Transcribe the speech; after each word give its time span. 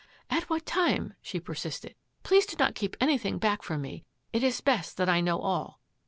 "At 0.31 0.49
what 0.49 0.65
time?" 0.65 1.13
she 1.21 1.39
persisted." 1.39 1.93
Please 2.23 2.47
do 2.47 2.55
not 2.57 2.73
keep 2.73 2.97
anything 2.99 3.39
bax^k 3.39 3.61
from 3.61 3.83
me. 3.83 4.03
It 4.33 4.41
is 4.41 4.59
best 4.59 4.97
that 4.97 5.09
I 5.09 5.21
know 5.21 5.37
all." 5.39 5.79